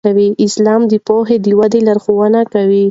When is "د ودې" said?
1.45-1.79